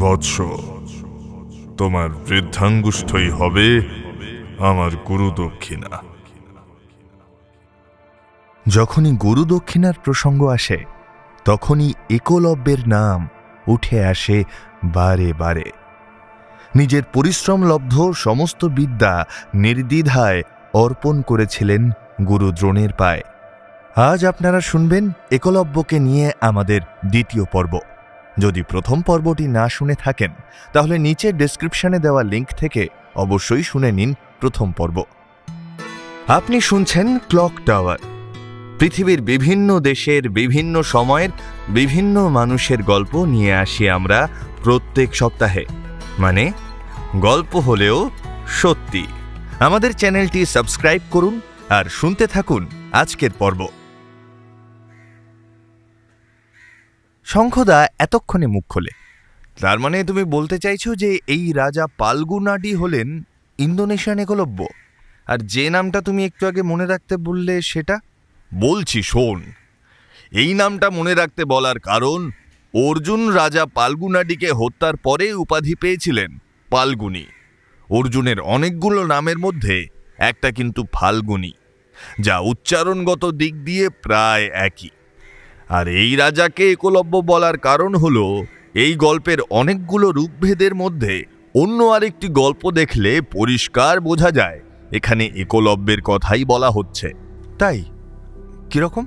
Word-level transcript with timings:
বৎস, 0.00 0.40
তোমার 1.78 2.08
বৃদ্ধাঙ্গুষ্ঠই 2.08 3.30
হবে 3.30 3.66
আমার 4.58 4.90
গুরু 5.08 5.30
দক্ষিণা। 5.30 6.02
যখনই 8.68 9.12
গুরু 9.16 9.44
দক্ষিণার 9.44 9.94
প্রসঙ্গ 10.04 10.46
আসে, 10.46 10.78
তখনই 11.44 11.94
একলব্যের 12.10 12.88
নাম 12.88 13.28
উঠে 13.66 14.04
আসে 14.04 14.44
বারে 14.84 15.32
বারে। 15.32 15.70
নিজের 16.76 17.02
পরিশ্রমলব্ধ 17.12 18.10
সমস্ত 18.10 18.64
বিদ্যা 18.64 19.24
নির্দ্বিধায় 19.54 20.42
অর্পণ 20.74 21.22
করেছিলেন 21.22 21.90
গুরু 22.28 22.52
দ্রোণের 22.52 22.92
পায়ে। 22.98 23.22
আজ 23.96 24.24
আপনারা 24.24 24.60
শুনবেন 24.60 25.10
একলব্যকে 25.30 25.98
নিয়ে 25.98 26.32
আমাদের 26.40 26.80
দ্বিতীয় 27.06 27.44
পর্ব। 27.44 27.78
যদি 28.38 28.62
প্রথম 28.62 29.02
পর্বটি 29.02 29.46
না 29.46 29.68
শুনে 29.68 29.94
থাকেন, 29.94 30.30
তাহলে 30.72 30.98
নিচের 30.98 31.36
ডেসক্রিপশনে 31.36 31.98
দেওয়া 31.98 32.22
লিঙ্ক 32.22 32.48
থেকে 32.48 32.86
অবশ্যই 33.14 33.62
শুনে 33.62 33.92
নিন 33.92 34.14
প্রথম 34.40 34.72
পর্ব। 34.72 35.02
আপনি 36.28 36.60
শুনছেন 36.60 37.18
ক্লক 37.18 37.52
টাওয়ার 37.66 37.98
পৃথিবীর 38.78 39.22
বিভিন্ন 39.22 39.80
দেশের 39.80 40.30
বিভিন্ন 40.30 40.82
সময়ের 40.82 41.28
বিভিন্ন 41.68 42.28
মানুষের 42.28 42.82
গল্প 42.82 43.24
নিয়ে 43.24 43.54
আসি 43.54 43.88
আমরা 43.88 44.28
প্রত্যেক 44.64 45.16
সপ্তাহে। 45.16 45.64
মানে 46.18 46.52
গল্প 47.16 47.56
হলেও 47.56 48.10
সত্যি। 48.48 49.06
আমাদের 49.60 49.92
চ্যানেলটি 49.92 50.46
সাবস্ক্রাইব 50.46 51.02
করুন 51.10 51.40
আর 51.68 51.84
শুনতে 51.84 52.26
থাকুন 52.26 52.66
আজকের 52.92 53.30
পর্ব। 53.30 53.66
শঙ্খদা 57.32 57.86
এতক্ষণে 57.98 58.46
মুখ 58.46 58.64
খোলে। 58.68 58.90
তার 59.60 59.78
মানে 59.78 60.04
তুমি 60.04 60.24
বলতে 60.24 60.58
চাইছো 60.58 60.94
যে 60.94 61.18
এই 61.26 61.52
রাজা 61.52 61.86
পালগুনাডি 61.98 62.74
হলেন 62.74 63.22
ইন্দোনেশিয়ান 63.58 64.18
একলব্য? 64.18 64.66
আর 65.26 65.38
যে 65.38 65.70
নামটা 65.70 66.00
তুমি 66.00 66.24
একটু 66.24 66.46
আগে 66.46 66.62
মনে 66.62 66.86
রাখতে 66.86 67.16
বললে 67.16 67.62
সেটা? 67.62 68.00
বলছি, 68.54 69.02
শোন। 69.02 69.52
এই 70.32 70.54
নামটা 70.54 70.90
মনে 70.90 71.14
রাখতে 71.14 71.44
বলার 71.44 71.78
কারণ, 71.78 72.30
অর্জুন 72.74 73.28
রাজা 73.28 73.66
পালগুনাডিকে 73.66 74.52
হত্যার 74.52 74.96
পরে 74.96 75.32
উপাধি 75.32 75.74
পেয়েছিলেন 75.74 76.38
পালগুনি। 76.70 77.26
অর্জুনের 77.90 78.40
অনেকগুলো 78.40 79.06
নামের 79.06 79.38
মধ্যে 79.38 79.86
একটা 80.18 80.50
কিন্তু 80.50 80.84
ফাল্গুনি, 80.92 81.52
যা 82.20 82.38
উচ্চারণগত 82.38 83.30
দিক 83.30 83.64
দিয়ে 83.64 83.88
প্রায় 83.88 84.46
একই। 84.46 84.90
আর 85.70 85.88
এই 85.88 86.16
রাজাকে 86.16 86.72
একলব্য 86.72 87.16
বলার 87.16 87.58
কারণ 87.58 87.94
হল, 87.94 88.42
এই 88.74 88.94
গল্পের 88.94 89.40
অনেকগুলো 89.50 90.10
রূপভেদের 90.10 90.74
মধ্যে 90.74 91.24
অন্য 91.54 91.84
আরেকটি 91.84 92.28
গল্প 92.28 92.70
দেখলে 92.70 93.20
পরিষ্কার 93.20 94.00
বোঝা 94.00 94.30
যায়, 94.30 94.60
এখানে 94.92 95.24
একলব্যের 95.36 96.00
কথাই 96.04 96.44
বলা 96.44 96.70
হচ্ছে। 96.70 97.12
তাই, 97.58 97.84
কীরকম? 98.70 99.06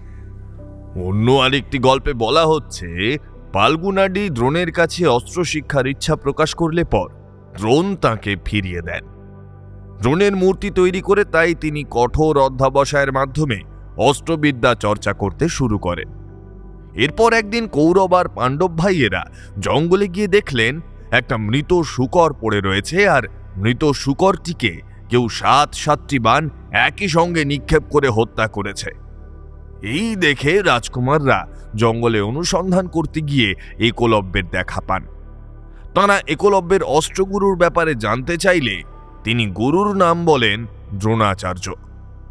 অন্য 0.95 1.31
আরেকটি 1.31 1.80
গল্পে 1.80 2.14
বলা 2.14 2.45
হচ্ছে, 2.45 3.17
পালগুনাডি 3.53 4.30
দ্রোণের 4.30 4.72
কাছে 4.72 5.08
অস্ত্র 5.08 5.44
শিক্ষার 5.44 5.88
ইচ্ছা 5.88 6.16
প্রকাশ 6.16 6.53
করলে 6.53 6.83
পর 6.83 7.09
দ্রোণ 7.58 7.95
তাকে 7.95 8.36
ফিরিয়ে 8.45 8.81
দেন। 8.81 9.03
দ্রোণের 10.02 10.36
মূর্তি 10.36 10.70
তৈরি 10.72 11.02
করে 11.02 11.25
তাই 11.25 11.55
তিনি 11.55 11.83
কঠোর 11.92 12.38
অধ্যাবসায়ের 12.38 13.11
মাধ্যমে 13.11 13.61
অস্ত্রবিদ্যা 13.98 14.75
চর্চা 14.75 15.14
করতে 15.14 15.50
শুরু 15.50 15.77
করেন। 15.77 16.23
এরপর 16.95 17.33
একদিন 17.33 17.67
কৌরব 17.67 18.13
আর 18.13 18.27
পাণ্ডব 18.27 18.77
ভাইয়েরা 18.77 19.31
জঙ্গলে 19.59 20.08
গিয়ে 20.08 20.27
দেখলেন, 20.27 20.81
একটা 21.11 21.38
মৃত 21.38 21.81
শুকর 21.81 22.33
পড়ে 22.33 22.61
রয়েছে 22.61 23.09
আর 23.09 23.23
মৃত 23.58 23.91
শুকরটিকে 23.91 24.81
কেউ 25.09 25.30
সাত, 25.30 25.73
সাতটি 25.73 26.19
বান 26.19 26.49
একই 26.71 27.08
সঙ্গে 27.08 27.45
নিক্ষেপ 27.45 27.83
করে 27.89 28.09
হত্যা 28.09 28.48
করেছে। 28.48 28.92
এই 29.82 30.15
দেখে 30.15 30.61
রাজকুমাররা 30.61 31.48
জঙ্গলে 31.76 32.21
অনুসন্ধান 32.21 32.87
করতে 32.87 33.21
গিয়ে 33.21 33.55
একলব্যের 33.80 34.49
দেখা 34.49 34.82
পান। 34.82 35.03
তাঁরা 35.93 36.21
একলব্যের 36.27 36.83
অস্ত্রগুরুর 36.83 37.58
ব্যাপারে 37.58 37.95
জানতে 37.95 38.37
চাইলে 38.37 38.82
তিনি 39.23 39.45
গুরুর 39.45 39.95
নাম 39.95 40.26
বলেন 40.26 40.65
দ্রোণাচার্য। 40.93 41.71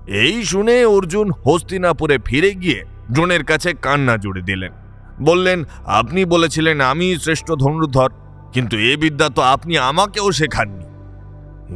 এই 0.06 0.44
শুনে 0.44 0.84
অর্জুন 0.84 1.30
হস্তিনাপুরে 1.30 2.18
ফিরে 2.24 2.54
গিয়ে 2.54 2.84
দ্রোণের 3.10 3.44
কাছে 3.44 3.74
কান্না 3.74 4.16
জুড়ে 4.16 4.42
দিলেন। 4.42 4.72
বললেন, 5.20 5.64
আপনি 5.86 6.24
বলেছিলেন 6.24 6.80
আমি 6.80 7.18
শ্রেষ্ঠ 7.18 7.52
ধনুর্ধর, 7.52 8.10
কিন্তু 8.52 8.78
এ 8.78 8.96
বিদ্যা 8.96 9.28
তো 9.28 9.42
আপনি 9.42 9.78
আমাকেও 9.78 10.32
শেখাননি। 10.32 10.86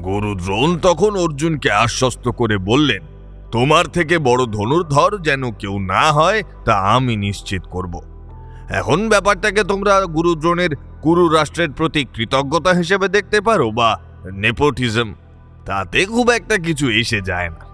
গুরু 0.00 0.34
দ্রোণ 0.34 0.78
তখন 0.78 1.16
অর্জুনকে 1.16 1.70
আশ্বস্ত 1.70 2.28
করে 2.28 2.58
বললেন, 2.58 3.02
তোমার 3.52 3.84
থেকে 3.84 4.18
বড় 4.18 4.46
ধনুর্ধর 4.46 5.18
যেন 5.18 5.50
কেউ 5.50 5.78
না 5.78 6.12
হয়, 6.12 6.42
তা 6.64 6.74
আমি 6.78 7.16
নিশ্চিত 7.16 7.62
করব। 7.70 7.94
এখন 8.68 9.08
ব্যাপারটাকে 9.08 9.64
তোমরা 9.64 10.06
গুরু 10.06 10.34
দ্রোণের 10.34 10.72
কুরু 11.02 11.28
রাষ্ট্রের 11.28 11.70
প্রতি 11.70 12.04
কৃতজ্ঞতা 12.14 12.72
হিসেবে 12.74 13.08
দেখতে 13.08 13.40
পারো 13.40 13.70
বা 13.70 13.98
নেপোটিজম, 14.32 15.14
তাতে 15.66 16.06
খুব 16.06 16.30
একটা 16.30 16.58
কিছু 16.58 16.90
এসে 16.90 17.20
যায় 17.20 17.48
না। 17.48 17.65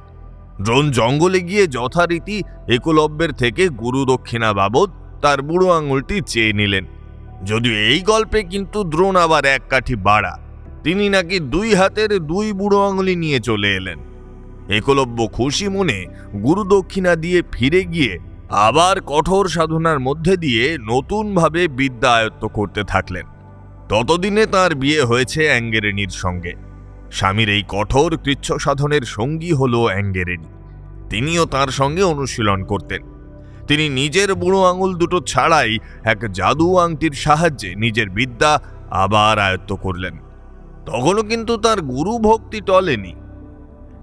দ্রোণ 0.61 0.91
জঙ্গলে 0.91 1.41
গিয়ে 1.41 1.67
যথারীতি 1.67 2.43
একলব্যের 2.69 3.33
থেকে 3.33 3.69
গুরু 3.69 4.05
দক্ষিণা 4.05 4.53
বাবদ 4.53 4.91
তার 5.23 5.43
বুড়ো 5.43 5.71
আঙুলটি 5.71 6.21
চেয়ে 6.27 6.53
নিলেন। 6.53 6.85
যদিও 7.45 7.75
এই 7.75 8.01
গল্পে 8.01 8.43
কিন্তু 8.43 8.85
দ্রোণ 8.85 9.17
আবার 9.17 9.45
এক 9.45 9.63
কাঠি 9.69 9.97
বাড়া। 9.97 10.39
তিনি 10.85 11.09
নাকি 11.09 11.41
দুই 11.41 11.75
হাতের 11.75 12.19
দুই 12.19 12.53
বুড়ো 12.53 12.89
আঙুলি 12.89 13.17
নিয়ে 13.17 13.41
চলে 13.41 13.77
এলেন। 13.77 13.99
একলব্য 14.69 15.29
খুশি 15.33 15.69
মনে 15.69 16.07
গুরু 16.43 16.65
দক্ষিণা 16.65 17.17
দিয়ে 17.17 17.43
ফিরে 17.53 17.85
গিয়ে 17.85 18.19
আবার 18.51 19.01
কঠোর 19.07 19.49
সাধনার 19.49 20.01
মধ্যে 20.01 20.37
দিয়ে 20.37 20.79
নতুনভাবে 20.81 21.69
বিদ্যা 21.69 22.13
আয়ত্ত 22.13 22.47
করতে 22.47 22.85
থাকলেন। 22.85 23.27
ততদিনে 23.89 24.47
তার 24.47 24.75
বিয়ে 24.75 25.03
হয়েছে 25.03 25.47
অ্যাঙ্গেরেনির 25.47 26.09
সঙ্গে। 26.09 26.72
স্বামীর 27.13 27.49
এই 27.49 27.63
কঠোর 27.69 28.17
কৃচ্ছ 28.17 28.53
সাধনের 28.53 29.03
সঙ্গী 29.03 29.53
হল 29.53 29.85
অ্যাঙ্গেরেনি। 29.85 30.47
তিনিও 31.11 31.45
তার 31.47 31.69
সঙ্গে 31.69 32.03
অনুশীলন 32.03 32.65
করতেন। 32.65 33.03
তিনি 33.67 33.89
নিজের 33.89 34.35
বুড়ো 34.35 34.65
আঙুল 34.65 34.95
দুটো 34.95 35.21
ছাড়াই 35.21 35.79
এক 36.05 36.33
জাদু 36.33 36.77
আংটির 36.77 37.11
সাহায্যে 37.11 37.75
নিজের 37.75 38.11
বিদ্যা 38.11 38.61
আবার 38.91 39.39
আয়ত্ত 39.39 39.73
করলেন। 39.73 40.19
তখনও 40.87 41.23
কিন্তু 41.23 41.57
তার 41.57 41.81
গুরু 41.81 42.19
ভক্তি 42.19 42.61
টলেনি। 42.61 43.15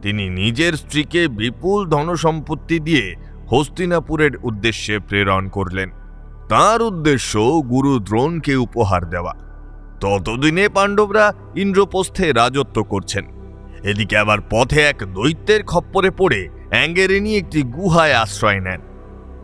তিনি 0.02 0.30
নিজের 0.30 0.74
স্ত্রীকে 0.74 1.28
বিপুল 1.28 1.90
ধনসম্পত্তি 1.90 2.80
দিয়ে 2.80 3.16
হস্তিনাপুরের 3.52 4.32
উদ্দেশ্যে 4.44 5.00
প্রেরণ 5.00 5.48
করলেন। 5.48 5.90
তার 6.50 6.82
উদ্দেশ্য 6.82 7.40
গুরু 7.70 8.00
দ্রোণকে 8.00 8.56
উপহার 8.56 9.10
দেওয়া। 9.10 9.49
ততদিনে 10.02 10.70
পাণ্ডবরা 10.70 11.34
ইন্দ্রপ্রস্থে 11.56 12.34
রাজত্ব 12.34 12.84
করছেন। 12.84 13.26
এদিকে 13.84 14.18
আবার 14.18 14.40
পথে 14.50 14.82
এক 14.82 15.00
দৈত্যের 15.14 15.64
খপ্পরে 15.64 16.12
পড়ে 16.12 16.50
অ্যাঙ্গেরেনি 16.70 17.38
একটি 17.38 17.62
গুহায় 17.62 18.14
আশ্রয় 18.14 18.60
নেন। 18.60 18.82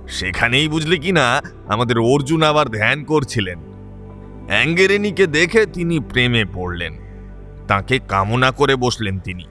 সেখানেই 0.08 0.68
বুঝলি 0.68 0.98
কিনা 1.00 1.42
আমাদের 1.68 1.98
অর্জুন 2.00 2.44
আবার 2.44 2.70
ধ্যান 2.70 3.04
করছিলেন। 3.04 3.60
অ্যাঙ্গেরেনিকে 4.48 5.28
দেখে 5.28 5.66
তিনি 5.66 6.00
প্রেমে 6.00 6.46
পড়লেন। 6.54 6.94
তাকে 7.68 8.00
কামনা 8.08 8.52
করে 8.52 8.76
বসলেন 8.76 9.20
তিনি। 9.20 9.44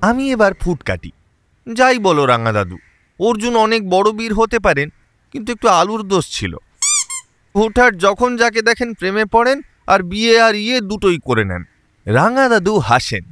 আমি 0.00 0.32
এবার 0.32 0.52
ফুট 0.54 0.82
কাটি। 0.82 1.10
যাই 1.72 1.98
বলো 1.98 2.26
রাঙা 2.26 2.52
দাদু 2.52 2.76
অর্জুন 3.20 3.56
অনেক 3.56 3.90
বড় 3.90 4.12
বীর 4.12 4.34
হতে 4.34 4.58
পারেন, 4.58 4.88
কিন্তু 5.32 5.52
একটু 5.52 5.68
আলুর 5.68 6.02
দোষ 6.02 6.30
ছিল। 6.30 6.56
হুটহাট 7.54 7.94
যখন 7.96 8.36
যাকে 8.36 8.62
দেখেন 8.62 8.94
প্রেমে 8.94 9.24
পড়েন 9.24 9.62
আর 9.92 10.02
বিয়ে 10.02 10.40
আর 10.40 10.54
ইয়ে 10.54 10.80
দুটোই 10.80 11.18
করে 11.24 11.44
নেন। 11.44 11.62
রাঙা 12.06 12.48
দাদু 12.48 12.78
হাসেন। 12.78 13.24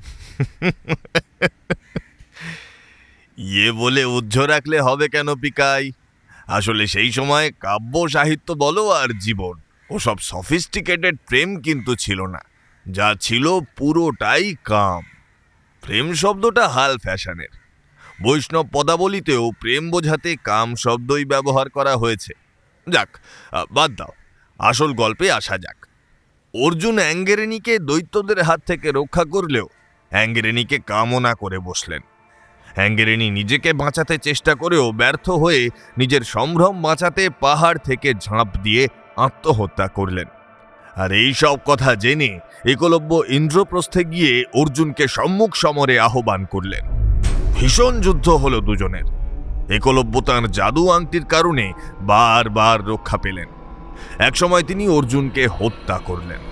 ইয়ে 3.36 3.72
বলে 3.72 4.02
উজ্জ 4.16 4.34
রাখলে 4.52 4.78
হবে 4.80 5.06
কেন 5.08 5.28
পিকাই? 5.34 5.84
আসলে 6.46 6.86
সেই 6.86 7.10
সময় 7.12 7.46
কাব্য 7.60 7.94
সাহিত্য 8.08 8.48
বলো 8.52 8.82
আর 9.00 9.08
জীবন। 9.20 9.54
ওসব 9.90 10.18
সফিস্টিকেটেড 10.18 11.16
প্রেম 11.28 11.48
কিন্তু 11.66 11.92
ছিল 11.96 12.20
না। 12.26 12.40
যা 12.86 13.08
ছিল 13.20 13.46
পুরোটাই 13.78 14.54
কাম। 14.64 15.02
প্রেম 15.82 16.06
শব্দটা 16.14 16.64
হাল 16.68 16.92
ফ্যাশনের। 16.98 17.52
বৈষ্ণব 18.22 18.66
পদাবলিতেও 18.72 19.44
প্রেম 19.60 19.90
বোঝাতে 19.90 20.30
কাম 20.44 20.68
শব্দই 20.74 21.24
ব্যবহার 21.24 21.66
করা 21.70 21.94
হয়েছে। 21.96 22.32
যাক 22.86 23.10
বাদ 23.70 23.90
দাও। 23.96 24.12
আসল 24.58 24.90
গল্পে 24.92 25.26
আসা 25.32 25.56
যাক। 25.58 25.78
অর্জুন 26.54 26.98
অ্যাঙ্গেরেনিকে 26.98 27.78
দৈত্যদের 27.78 28.42
হাত 28.42 28.60
থেকে 28.66 28.92
রক্ষা 28.92 29.24
করলেও 29.24 29.66
অ্যাঙ্গেরেনিকে 30.10 30.78
কামনা 30.86 31.34
করে 31.34 31.58
বসলেন। 31.58 32.00
অ্যাঙ্গেরেনি 32.74 33.30
নিজেকে 33.30 33.72
বাঁচাতে 33.72 34.18
চেষ্টা 34.18 34.54
করেও 34.54 34.92
ব্যর্থ 34.92 35.30
হয়ে 35.30 35.68
নিজের 35.98 36.20
সম্ভ্রম 36.20 36.82
বাঁচাতে 36.82 37.30
পাহাড় 37.40 37.78
থেকে 37.84 38.14
ঝাঁপ 38.14 38.48
দিয়ে 38.62 38.88
আত্মহত্যা 39.16 39.88
করলেন। 39.88 40.28
আর 40.96 41.12
এই 41.12 41.34
সব 41.34 41.58
কথা 41.64 41.94
জেনে 41.94 42.38
একলব্য 42.64 43.22
ইন্দ্রপ্রস্থে 43.28 44.04
গিয়ে 44.04 44.44
অর্জুনকে 44.54 45.08
সম্মুখ 45.08 45.54
সমরে 45.54 45.98
আহ্বান 45.98 46.44
করলেন। 46.44 46.84
ভীষণ 47.54 48.00
যুদ্ধ 48.00 48.28
হলো 48.28 48.60
দুজনের। 48.60 49.06
একলব্য 49.72 50.20
তাঁর 50.20 50.48
জাদু 50.48 50.90
আংটির 50.90 51.24
কারণে 51.24 51.72
বারবার 52.00 52.86
রক্ষা 52.86 53.16
পেলেন। 53.16 53.59
একসময় 54.18 54.62
তিনি 54.62 54.88
অর্জুনকে 54.88 55.46
হত্যা 55.46 55.98
করলেন। 55.98 56.42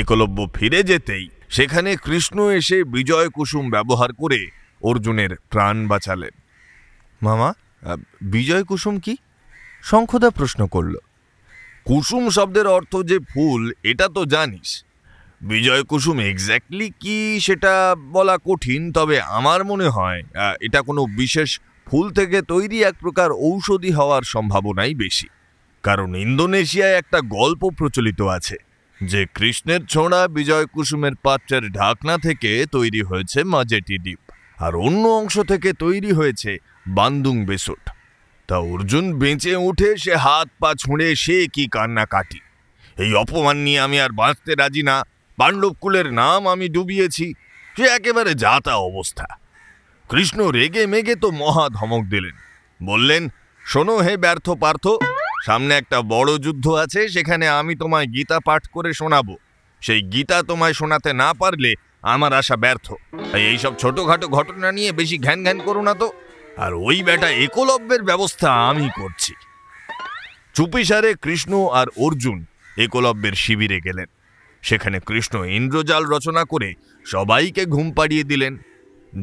একলব্য 0.00 0.50
ফিরে 0.54 0.82
যেতেই 0.82 1.28
সেখানে 1.48 1.96
কৃষ্ণ 1.96 2.50
এসে 2.50 2.84
বিজয় 2.84 3.28
কুসুম 3.28 3.70
ব্যবহার 3.70 4.12
করে 4.12 4.40
অর্জুনের 4.82 5.36
প্রাণ 5.50 5.88
বাঁচালেন। 5.88 6.34
মামা? 7.22 7.52
বিজয় 8.22 8.64
কুসুম 8.64 8.98
কি? 8.98 9.16
শঙ্খদা 9.82 10.30
প্রশ্ন 10.30 10.66
করল। 10.66 10.94
কুসুম 11.84 12.28
শব্দের 12.28 12.66
অর্থ 12.66 12.96
যে 13.04 13.18
ফুল 13.18 13.72
এটা 13.82 14.08
তো 14.08 14.24
জানিস। 14.24 14.84
বিজয় 15.40 15.82
কুসুম 15.82 16.20
এক্স্যাক্টলি 16.20 16.90
কি 17.00 17.40
সেটা 17.40 17.96
বলা 18.12 18.38
কঠিন 18.44 18.92
তবে 18.92 19.20
আমার 19.20 19.64
মনে 19.64 19.88
হয় 19.88 20.22
এটা 20.60 20.82
কোনো 20.82 21.06
বিশেষ 21.06 21.60
ফুল 21.86 22.12
থেকে 22.12 22.42
তৈরি 22.42 22.84
এক 22.84 22.94
প্রকার 23.00 23.30
ঔষধি 23.32 23.90
হওয়ার 23.90 24.22
সম্ভাবনাই 24.22 24.94
বেশি। 24.94 25.28
কারণ 25.84 26.10
ইন্দোনেশিয়ায় 26.26 26.98
একটা 27.00 27.18
গল্প 27.36 27.62
প্রচলিত 27.78 28.20
আছে, 28.36 28.56
যে 29.00 29.20
কৃষ্ণের 29.36 29.82
ছোঁড়া 29.92 30.20
বিজয় 30.36 30.66
কুসুমের 30.74 31.14
পাত্রের 31.24 31.64
ঢাকনা 31.78 32.14
থেকে 32.26 32.50
তৈরি 32.76 33.02
হয়েছে 33.10 33.38
মাজেটি 33.54 33.96
দ্বীপ, 34.04 34.22
আর 34.64 34.72
অন্য 34.86 35.02
অংশ 35.20 35.34
থেকে 35.50 35.70
তৈরি 35.84 36.10
হয়েছে 36.18 36.52
বান্দুং 36.96 37.36
বেসট। 37.48 37.84
তা 38.48 38.56
অর্জুন 38.72 39.06
বেঁচে 39.20 39.52
উঠে 39.68 39.90
সে 40.02 40.14
হাত 40.24 40.48
পা 40.60 40.70
ছুঁড়ে 40.82 41.08
সে 41.24 41.36
কি 41.54 41.64
কান্না 41.74 42.04
কাটি 42.12 42.40
এই 42.96 43.10
অপমান 43.22 43.56
নিয়ে 43.66 43.80
আমি 43.86 43.96
আর 44.04 44.12
বাঁচতে 44.20 44.52
রাজি 44.60 44.82
না 44.90 44.96
পাণ্ডবকুলের 45.38 46.08
নাম 46.20 46.40
আমি 46.52 46.66
ডুবিয়েছি, 46.74 47.26
সে 47.76 47.84
একেবারে 47.96 48.32
যাতা 48.44 48.74
অবস্থা। 48.88 49.26
কৃষ্ণ 50.10 50.38
রেগে 50.56 50.82
মেগে 50.92 51.14
তো 51.22 51.28
মহা 51.40 51.66
ধমক 51.78 52.02
দিলেন, 52.12 52.36
বললেন, 52.80 53.22
শোনো 53.64 53.96
হে 54.04 54.12
ব্যর্থ 54.24 54.46
পার্থ 54.62 54.84
সামনে 55.42 55.74
একটা 55.74 56.02
বড় 56.02 56.38
যুদ্ধ 56.38 56.68
আছে, 56.68 57.08
সেখানে 57.08 57.48
আমি 57.48 57.76
তোমায় 57.76 58.06
গীতা 58.06 58.40
পাঠ 58.40 58.62
করে 58.68 58.92
শোনাবো। 58.94 59.36
সেই 59.80 60.02
গীতা 60.02 60.42
তোমায় 60.42 60.72
শোনাতে 60.72 61.12
না 61.12 61.34
পারলে 61.34 61.74
আমার 62.02 62.32
আশা 62.32 62.56
ব্যর্থ। 62.56 62.92
তাই 63.32 63.42
এইসব 63.42 63.72
ছোটখাটো 63.76 64.28
ঘটনা 64.28 64.72
নিয়ে 64.72 64.92
বেশি 64.92 65.18
ঘ্যান 65.18 65.42
ঘ্যান 65.42 65.58
করো 65.58 65.82
না 65.82 65.94
তো। 65.94 66.12
আর 66.56 66.72
ওই 66.74 67.02
বেটা 67.02 67.28
একলব্যের 67.30 68.02
ব্যবস্থা 68.02 68.48
আমি 68.68 68.88
করছি। 68.96 69.34
চুপিসারে 70.54 71.14
কৃষ্ণ 71.14 71.52
আর 71.66 71.86
অর্জুন 71.96 72.44
একলব্যের 72.76 73.32
শিবিরে 73.32 73.80
গেলেন। 73.80 74.08
সেখানে 74.62 75.00
কৃষ্ণ 75.06 75.44
ইন্দ্রজাল 75.44 76.04
রচনা 76.04 76.44
করে 76.44 76.74
সবাইকে 77.04 77.66
ঘুম 77.66 77.92
পাড়িয়ে 77.92 78.24
দিলেন। 78.24 78.58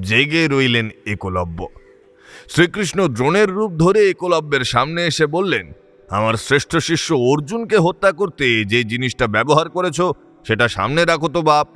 জেগে 0.02 0.48
রইলেন 0.48 0.90
একলব্য। 1.06 1.68
শ্রীকৃষ্ণ 2.50 3.08
দ্রোণের 3.08 3.50
রূপ 3.50 3.72
ধরে 3.72 4.10
একলব্যের 4.10 4.64
সামনে 4.64 5.06
এসে 5.06 5.26
বললেন 5.26 5.66
আমার 6.10 6.34
শ্রেষ্ঠ 6.34 6.76
শিষ্য 6.78 7.14
অর্জুনকে 7.14 7.78
হত্যা 7.78 8.12
করতে 8.12 8.66
যে 8.66 8.84
জিনিসটা 8.84 9.28
ব্যবহার 9.28 9.70
করেছ, 9.70 10.02
সেটা 10.48 10.68
সামনে 10.68 11.06
রাখো 11.06 11.28
তো 11.28 11.42
বাপ। 11.42 11.68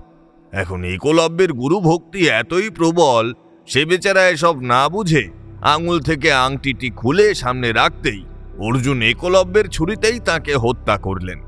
এখন 0.51 0.83
একলব্যের 0.83 1.53
গুরু 1.53 1.79
ভক্তি 1.79 2.27
এতই 2.27 2.69
প্রবল, 2.69 3.33
সে 3.67 3.85
বেচারা 3.85 4.29
এসব 4.29 4.59
না 4.59 4.89
বুঝে 4.89 5.29
আঙুল 5.61 5.99
থেকে 6.01 6.33
আংটিটি 6.33 6.89
খুলে 6.89 7.35
সামনে 7.35 7.71
রাখতেই 7.71 8.25
অর্জুন 8.59 9.01
একলব্যের 9.01 9.67
ছুরিতেই 9.67 10.19
তাকে 10.19 10.55
হত্যা 10.55 10.97
করলেন। 10.97 11.39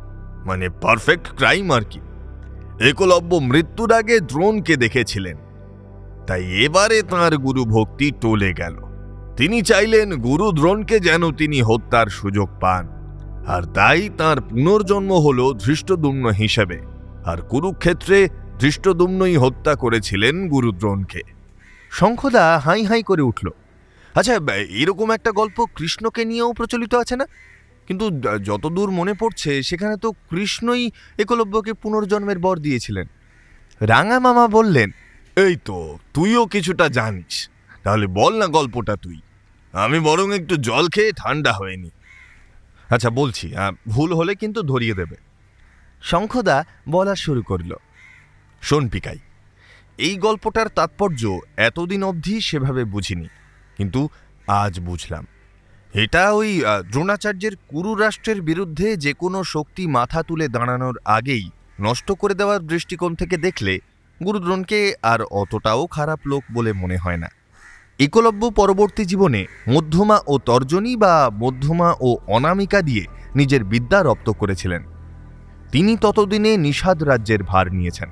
মানে 0.45 0.69
পারফেক্ট 0.69 1.35
ক্রাইম 1.35 1.71
আর 1.71 1.81
কি। 1.81 1.99
একলব্য 2.89 3.35
মৃত্যুর 3.35 3.93
আগে 3.93 4.19
দ্রোণকে 4.19 4.75
দেখেছিলেন। 4.75 5.37
তাই 6.27 6.43
এবারে 6.45 7.01
তাঁর 7.01 7.37
গুরু 7.37 7.65
ভক্তি 7.65 8.11
টলে 8.21 8.53
গেল। 8.53 8.92
তিনি 9.37 9.61
চাইলেন 9.61 10.15
গুরু 10.15 10.51
দ্রোণকে 10.51 10.99
যেন 10.99 11.31
তিনি 11.31 11.61
হত্যার 11.61 12.07
সুযোগ 12.07 12.49
পান। 12.61 12.89
আর 13.47 13.61
তাই 13.61 14.09
তার 14.17 14.41
পুনর্জন্ম 14.41 15.13
হল 15.13 15.53
ধৃষ্টদুম্ন 15.53 16.29
হিসেবে। 16.29 16.79
আর 17.25 17.37
কুরুক্ষেত্রে 17.37 18.29
ধৃষ্টদুম্নই 18.59 19.37
হত্যা 19.37 19.75
করেছিলেন 19.75 20.47
গুরু 20.47 20.71
দ্রোণকে। 20.71 21.21
শঙ্খদা 21.91 22.59
হাই 22.59 22.83
হাই 22.83 23.03
করে 23.03 23.21
উঠল। 23.21 23.49
আচ্ছা 24.15 24.39
এরকম 24.69 25.11
একটা 25.11 25.31
গল্প 25.31 25.65
কৃষ্ণকে 25.75 26.25
নিয়েও 26.25 26.53
প্রচলিত 26.53 26.95
আছে 26.95 27.15
না? 27.15 27.25
কিন্তু 27.87 28.09
যতদূর 28.43 28.91
মনে 28.91 29.13
পড়ছে, 29.13 29.63
সেখানে 29.63 29.97
তো 29.97 30.11
কৃষ্ণই 30.11 30.91
একলব্যকে 31.17 31.73
পুনর্জন্মের 31.73 32.39
বর 32.39 32.57
দিয়েছিলেন। 32.57 33.07
রাঙা 33.81 34.19
মামা 34.19 34.47
বললেন, 34.47 34.91
এই 35.35 35.55
তো, 35.65 35.97
তুইও 36.13 36.45
কিছুটা 36.45 36.87
জানিস। 36.87 37.49
তাহলে 37.83 38.05
বল 38.07 38.33
না 38.41 38.47
গল্পটা 38.47 38.95
তুই। 38.95 39.19
আমি 39.73 39.99
বরং 39.99 40.27
একটু 40.33 40.55
জল 40.57 40.85
খেয়ে 40.89 41.11
ঠান্ডা 41.11 41.51
হয়নি 41.53 41.89
আচ্ছা 42.89 43.09
বলছি 43.09 43.45
ভুল 43.87 44.09
হলে 44.13 44.33
কিন্তু 44.35 44.59
ধরিয়ে 44.61 44.95
দেবে। 44.95 45.17
শঙ্খদা 46.01 46.57
বলা 46.89 47.15
শুরু 47.15 47.41
করল। 47.41 47.71
শোন 48.61 48.83
পিকাই 48.87 49.19
এই 49.97 50.15
গল্পটার 50.17 50.67
তাৎপর্য 50.67 51.21
এতদিন 51.57 52.01
অবধি 52.03 52.35
সেভাবে 52.41 52.83
বুঝিনি 52.85 53.27
কিন্তু 53.77 54.01
আজ 54.47 54.73
বুঝলাম। 54.79 55.23
এটা 55.93 56.23
ওই 56.31 56.51
দ্রোণাচার্যের 56.91 57.55
কুরু 57.67 57.91
রাষ্ট্রের 57.95 58.39
বিরুদ্ধে 58.41 58.87
যে 58.97 59.11
কোনো 59.13 59.39
শক্তি 59.43 59.83
মাথা 59.87 60.19
তুলে 60.23 60.45
দাঁড়ানোর 60.47 60.95
আগেই 61.05 61.45
নষ্ট 61.81 62.07
করে 62.11 62.33
দেওয়ার 62.33 62.61
দৃষ্টিকোণ 62.67 63.11
থেকে 63.15 63.35
দেখলে 63.37 63.73
গুরুদ্রোণকে 64.25 64.79
আর 65.01 65.19
অতটাও 65.41 65.81
খারাপ 65.87 66.19
লোক 66.25 66.43
বলে 66.53 66.71
মনে 66.73 66.97
হয় 66.97 67.17
না। 67.17 67.29
একলব্য 67.99 68.51
পরবর্তী 68.51 69.05
জীবনে 69.05 69.45
মধ্যমা 69.69 70.19
ও 70.27 70.37
তর্জনী 70.37 70.95
বা 70.95 71.29
মধ্যমা 71.33 71.93
ও 72.01 72.17
অনামিকা 72.27 72.81
দিয়ে 72.81 73.05
নিজের 73.35 73.63
বিদ্যা 73.63 74.03
রপ্ত 74.03 74.29
করেছিলেন। 74.29 74.83
তিনি 75.71 75.97
ততদিনে 75.97 76.57
নিষাদ 76.57 77.03
রাজ্যের 77.03 77.43
ভার 77.43 77.73
নিয়েছেন। 77.73 78.09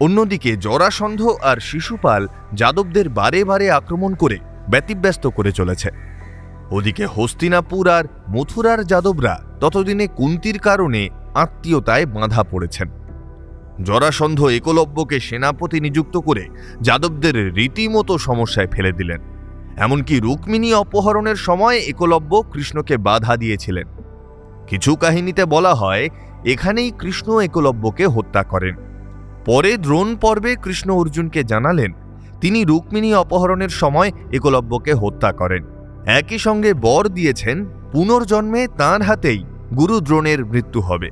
অন্যদিকে 0.00 0.56
জরাসন্ধ 0.56 1.26
আর 1.42 1.56
শিশুপাল 1.56 2.28
যাদবদের 2.54 3.08
বারে 3.08 3.44
বারে 3.44 3.70
আক্রমণ 3.70 4.14
করে 4.14 4.38
ব্যতিব্যস্ত 4.70 5.26
করে 5.26 5.52
চলেছে। 5.52 5.90
ওদিকে 6.70 7.06
হস্তিনাপুর 7.06 7.88
আর 7.88 8.04
মথুরার 8.28 8.84
যাদবরা 8.84 9.40
ততদিনে 9.60 10.06
কুন্তির 10.06 10.58
কারণে 10.58 11.08
আত্মীয়তায় 11.34 12.06
বাঁধা 12.06 12.42
পড়েছেন। 12.42 12.88
জরাসন্ধ 13.82 14.44
একলব্যকে 14.44 15.20
সেনাপতি 15.20 15.80
নিযুক্ত 15.80 16.16
করে 16.16 16.48
যাদবদের 16.80 17.54
রীতিমতো 17.54 18.18
সমস্যায় 18.18 18.66
ফেলে 18.66 18.92
দিলেন। 18.92 19.20
এমনকি 19.76 20.20
রুক্মিণী 20.20 20.72
অপহরণের 20.72 21.36
সময় 21.36 21.78
একলব্য 21.78 22.44
কৃষ্ণকে 22.52 22.96
বাধা 22.96 23.36
দিয়েছিলেন। 23.36 23.86
কিছু 24.66 24.96
কাহিনীতে 24.96 25.44
বলা 25.44 25.74
হয়, 25.74 26.08
এখানেই 26.44 26.92
কৃষ্ণ 26.98 27.40
একলব্যকে 27.40 28.06
হত্যা 28.06 28.42
করেন। 28.42 28.74
পরে 29.44 29.76
দ্রোণ 29.76 30.16
পর্বে 30.16 30.56
কৃষ্ণ 30.62 30.90
অর্জুনকে 30.90 31.44
জানালেন, 31.44 31.92
তিনি 32.40 32.64
রুক্মিণী 32.64 33.14
অপহরণের 33.14 33.68
সময় 33.68 34.10
একলব্যকে 34.32 34.94
হত্যা 34.94 35.32
করেন। 35.32 35.64
একই 36.06 36.38
সঙ্গে 36.38 36.74
বর 36.74 37.08
দিয়েছেন, 37.08 37.66
পুনর্জন্মে 37.92 38.68
তাঁর 38.76 39.02
হাতেই 39.02 39.44
গুরু 39.76 40.00
দ্রোণের 40.00 40.46
মৃত্যু 40.46 40.80
হবে। 40.80 41.10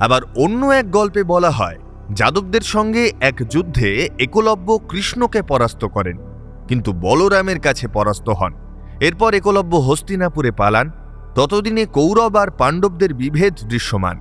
আবার 0.00 0.20
অন্য 0.36 0.66
এক 0.66 0.90
গল্পে 0.90 1.22
বলা 1.22 1.50
হয় 1.50 1.78
যাদবদের 2.18 2.64
সঙ্গে 2.74 3.02
এক 3.20 3.36
যুদ্ধে 3.52 3.88
একলব্য 4.18 4.68
কৃষ্ণকে 4.90 5.40
পরাস্ত 5.42 5.82
করেন, 5.84 6.16
কিন্তু 6.68 6.90
বলরামের 6.92 7.58
কাছে 7.60 7.86
পরাস্ত 7.88 8.26
হন। 8.28 8.52
এরপর 9.00 9.30
একলব্য 9.34 9.72
হস্তিনাপুরে 9.76 10.50
পালান। 10.50 10.86
ততদিনে 11.34 11.84
কৌরব 11.96 12.34
আর 12.36 12.48
পাণ্ডবদের 12.50 13.12
বিভেদ 13.14 13.54
দৃশ্যমান। 13.68 14.16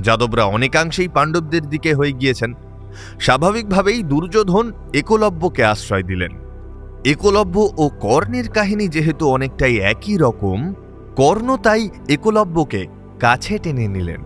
যাদবরা 0.00 0.44
অনেকাংশেই 0.56 1.08
পাণ্ডবদের 1.08 1.64
দিকে 1.68 1.90
হয়ে 1.94 2.12
গিয়েছেন। 2.12 2.50
স্বাভাবিকভাবেই 3.20 4.00
দুর্যোধন 4.02 4.66
একলব্যকে 4.94 5.62
আশ্রয় 5.64 6.02
দিলেন। 6.02 6.32
একলব্য 7.04 7.56
ও 7.76 7.84
কর্ণের 8.00 8.46
কাহিনী 8.48 8.86
যেহেতু 8.88 9.24
অনেকটাই 9.28 9.74
একই 9.92 10.16
রকম, 10.16 10.58
কর্ণ 11.16 11.48
তাই 11.56 11.82
একলব্যকে 12.08 12.82
কাছে 13.20 13.54
টেনে 13.58 13.86
নিলেন। 13.88 14.20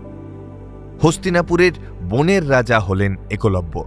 হস্তিনাপুরের 1.03 1.75
বনের 2.11 2.51
রাজা 2.51 2.81
হলেন 2.81 3.17
একলব্য। 3.31 3.85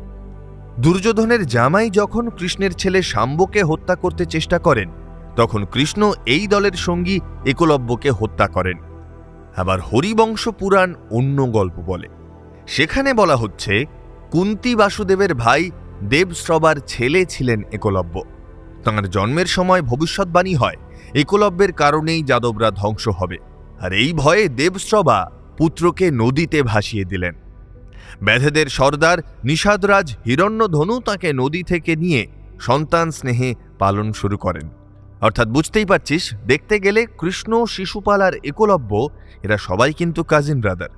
দুর্যোধনের 0.80 1.46
জামাই 1.46 1.90
যখন 1.90 2.30
কৃষ্ণের 2.30 2.72
ছেলে 2.72 3.02
শাম্বকে 3.02 3.64
হত্যা 3.64 3.96
করতে 3.96 4.26
চেষ্টা 4.26 4.60
করেন, 4.60 4.90
তখন 5.36 5.66
কৃষ্ণ 5.66 6.14
এই 6.26 6.48
দলের 6.48 6.72
সঙ্গী 6.72 7.20
একলব্যকে 7.46 8.12
হত্যা 8.12 8.48
করেন। 8.48 8.78
আবার 9.56 9.82
হরিবংশ 9.82 10.48
পুরাণ 10.48 10.94
অন্য 11.12 11.52
গল্প 11.52 11.80
বলে। 11.80 12.08
সেখানে 12.68 13.14
বলা 13.14 13.36
হচ্ছে, 13.36 13.86
কুন্তি 14.32 14.76
বাসুদেবের 14.76 15.36
ভাই 15.36 15.72
দেবশ্রবার 16.04 16.76
ছেলে 16.88 17.26
ছিলেন 17.26 17.64
একলব্য। 17.72 18.22
তাঁর 18.84 19.10
জন্মের 19.10 19.46
সময় 19.46 19.82
ভবিষ্যৎবাণী 19.82 20.56
হয়, 20.56 20.76
একলব্যের 21.14 21.72
কারণেই 21.72 22.24
যাদবরা 22.24 22.72
ধ্বংস 22.72 23.08
হবে। 23.08 23.38
আর 23.82 23.94
এই 23.94 24.14
ভয়ে 24.14 24.50
দেবশ্রবা 24.50 25.32
পুত্রকে 25.58 26.12
নদীতে 26.12 26.64
ভাসিয়ে 26.64 27.06
দিলেন। 27.06 27.45
ব্যাধেদের 28.22 28.68
সর্দার 28.70 29.18
নিষাদরাজ 29.44 30.08
হিরণ্যধনু 30.26 30.96
তাকে 31.00 31.30
নদী 31.34 31.64
থেকে 31.64 31.96
নিয়ে 31.96 32.22
সন্তান 32.60 33.12
স্নেহে 33.12 33.50
পালন 33.80 34.08
শুরু 34.14 34.38
করেন। 34.38 34.66
অর্থাৎ 35.22 35.48
বুঝতেই 35.48 35.86
পারছিস, 35.86 36.24
দেখতে 36.46 36.80
গেলে 36.80 37.02
কৃষ্ণ 37.20 37.52
শিশুপাল 37.66 38.22
আর 38.22 38.34
একলব্য, 38.44 38.92
এরা 39.44 39.58
সবাই 39.58 39.92
কিন্তু 39.94 40.22
কাজিন 40.24 40.58
ব্রাদার 40.62 40.92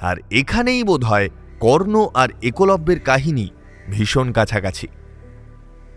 আর 0.00 0.16
এখানেই 0.30 0.82
বোধ 0.84 1.04
হয় 1.04 1.28
কর্ণ 1.60 1.94
আর 2.14 2.28
একলব্যের 2.42 3.00
কাহিনী 3.00 3.46
ভীষণ 3.90 4.32
কাছাকাছি। 4.32 4.86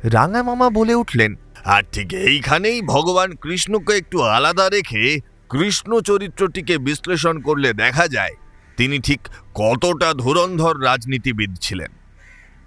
রাঙা 0.03 0.41
মামা 0.43 0.67
বলে 0.69 0.93
উঠলেন, 0.95 1.35
আর 1.65 1.83
ঠিক 1.91 2.13
এইখানেই 2.13 2.81
ভগবান 2.81 3.29
কৃষ্ণকে 3.35 3.93
একটু 3.97 4.21
আলাদা 4.21 4.69
রেখে 4.69 5.19
কৃষ্ণ 5.49 5.99
চরিত্রটিকে 5.99 6.77
বিশ্লেষণ 6.77 7.35
করলে 7.41 7.73
দেখা 7.73 8.07
যায় 8.07 8.35
তিনি 8.77 8.99
ঠিক 8.99 9.19
কতটা 9.53 10.13
ধুরন্ধর 10.13 10.83
রাজনীতিবিদ 10.83 11.51
ছিলেন। 11.61 11.91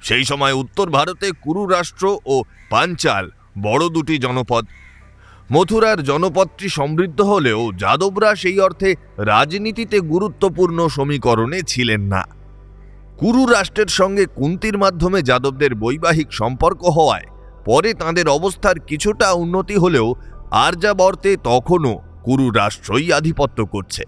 সেই 0.03 0.25
সময় 0.25 0.53
উত্তর 0.53 0.91
ভারতে 0.91 1.31
কুরু 1.43 1.67
রাষ্ট্র 1.67 2.19
ও 2.27 2.43
পাঞ্চাল 2.71 3.31
বড় 3.63 3.89
দুটি 3.89 4.19
জনপদ। 4.19 4.65
মথুরার 5.53 6.03
জনপদটি 6.03 6.69
সমৃদ্ধ 6.69 7.21
হলেও 7.21 7.73
যাদবরা 7.73 8.35
সেই 8.35 8.61
অর্থে 8.61 8.95
রাজনীতিতে 9.19 10.01
গুরুত্বপূর্ণ 10.01 10.89
সমীকরণে 10.89 11.61
ছিলেন 11.67 12.01
না। 12.01 12.23
কুরু 13.19 13.47
রাষ্ট্রের 13.47 13.87
সঙ্গে 13.87 14.27
কুন্তির 14.27 14.79
মাধ্যমে 14.79 15.23
যাদবদের 15.23 15.75
বৈবাহিক 15.75 16.33
সম্পর্ক 16.33 16.85
হওয়ায় 16.85 17.25
পরে 17.65 17.95
তাঁদের 17.95 18.29
অবস্থার 18.29 18.81
কিছুটা 18.81 19.33
উন্নতি 19.33 19.77
হলেও 19.77 20.15
আর্যাবর্তে 20.51 21.37
তখনও 21.45 22.01
কুরু 22.25 22.51
রাষ্ট্রই 22.51 23.13
আধিপত্য 23.13 23.67
করছে। 23.67 24.05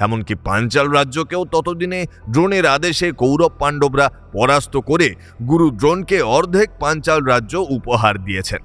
এমনকি 0.00 0.34
পাঞ্চাল 0.34 0.88
রাজ্যকেও 0.88 1.44
ততদিনে 1.44 2.06
দ্রোণের 2.30 2.66
আদেশে 2.66 3.12
কৌরব 3.12 3.52
পাণ্ডবরা 3.58 4.06
পরাস্ত 4.32 4.76
করে 4.76 5.14
গুরু 5.48 5.70
দ্রোণকে 5.70 6.20
অর্ধেক 6.20 6.70
পাঞ্চাল 6.80 7.20
রাজ্য 7.22 7.54
উপহার 7.70 8.24
দিয়েছেন। 8.24 8.62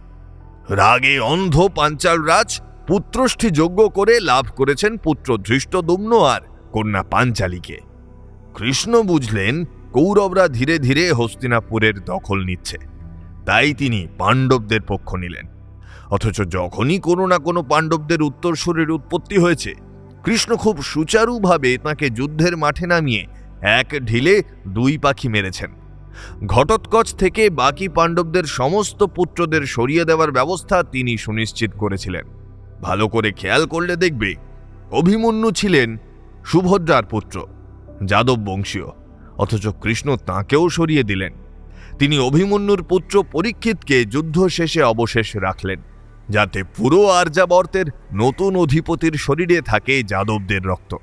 রাগে 0.69 1.19
অন্ধ 1.19 1.69
পাঞ্চাল 1.75 2.21
রাজ 2.21 2.61
পুত্রষ্ঠী 2.87 3.49
যোগ্য 3.49 3.89
করে 3.89 4.19
লাভ 4.19 4.45
করেছেন 4.55 4.97
পুত্র 4.97 5.37
ধৃষ্টদুম্ন 5.37 6.11
আর 6.23 6.41
কন্যা 6.71 7.03
পাঞ্চালীকে। 7.03 7.77
কৃষ্ণ 8.55 9.01
বুঝলেন 9.01 9.65
কৌরবরা 9.93 10.47
ধীরে 10.47 10.79
ধীরে 10.79 11.11
হস্তিনাপুরের 11.11 12.03
দখল 12.03 12.43
নিচ্ছে। 12.45 12.77
তাই 13.45 13.73
তিনি 13.73 14.07
পাণ্ডবদের 14.17 14.81
পক্ষ 14.81 15.15
নিলেন। 15.15 15.45
অথচ 16.11 16.41
যখনই 16.49 16.99
কোনো 16.99 17.27
না 17.27 17.37
কোনো 17.37 17.63
পাণ্ডবদের 17.63 18.21
উত্তরসূরের 18.21 18.91
উৎপত্তি 18.91 19.37
হয়েছে 19.37 19.73
কৃষ্ণ 20.25 20.55
খুব 20.55 20.81
সুচারুভাবে 20.81 21.77
তাকে 21.77 22.09
যুদ্ধের 22.09 22.57
মাঠে 22.57 22.85
নামিয়ে 22.87 23.25
এক 23.61 23.89
ঢিলে 24.05 24.43
দুই 24.67 24.97
পাখি 24.97 25.29
মেরেছেন। 25.29 25.71
ঘটোৎকচ 26.45 27.15
থেকে 27.15 27.49
বাকি 27.49 27.87
পাণ্ডবদের 27.87 28.43
সমস্ত 28.43 29.03
পুত্রদের 29.03 29.65
সরিয়ে 29.65 30.05
দেওয়ার 30.05 30.31
ব্যবস্থা 30.31 30.83
তিনি 30.83 31.17
সুনিশ্চিত 31.17 31.71
করেছিলেন। 31.77 32.25
ভালো 32.81 33.07
করে 33.07 33.31
খেয়াল 33.31 33.65
করলে 33.65 33.95
দেখবে 33.95 34.35
অভিমন্যু 34.91 35.51
ছিলেন 35.51 35.97
সুভদ্রার 36.45 37.05
পুত্র, 37.05 37.47
যাদব 38.03 38.39
বংশীয়, 38.45 38.87
অথচ 39.37 39.67
কৃষ্ণ 39.81 40.15
তাঁকেও 40.15 40.69
সরিয়ে 40.69 41.03
দিলেন। 41.03 41.33
তিনি 41.99 42.19
অভিমন্যুর 42.19 42.83
পুত্র 42.83 43.23
পরীক্ষিতকে 43.31 44.05
যুদ্ধ 44.05 44.47
শেষে 44.47 44.81
অবশেষ 44.83 45.35
রাখলেন। 45.35 45.81
যাতে 46.29 46.63
পুরো 46.63 47.07
আর্যাবর্তের 47.07 47.85
নতুন 48.13 48.55
অধিপতির 48.55 49.13
শরীরে 49.13 49.61
থাকে 49.61 50.03
যাদবদের 50.03 50.63
রক্ত। 50.63 50.95